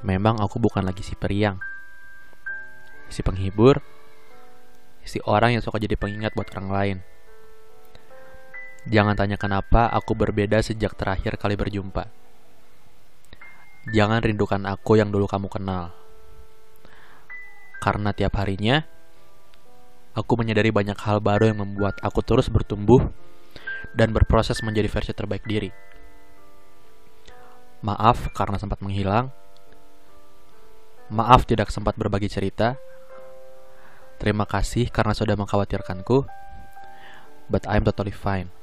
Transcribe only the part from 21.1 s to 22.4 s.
baru yang membuat aku